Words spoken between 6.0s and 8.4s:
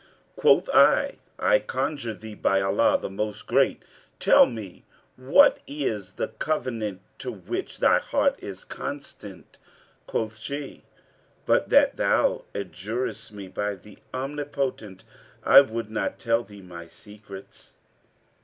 the covenant to which thy heart